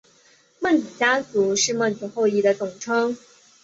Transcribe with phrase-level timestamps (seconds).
[0.59, 3.15] 孟子家族是孟子后裔的总称。